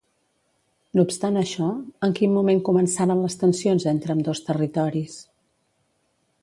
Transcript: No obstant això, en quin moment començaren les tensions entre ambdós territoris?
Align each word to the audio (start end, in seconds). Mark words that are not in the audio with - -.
No 0.99 1.03
obstant 1.07 1.37
això, 1.41 1.67
en 2.07 2.15
quin 2.21 2.33
moment 2.39 2.63
començaren 2.71 3.23
les 3.27 3.37
tensions 3.43 3.87
entre 3.95 4.15
ambdós 4.19 4.43
territoris? 4.51 5.21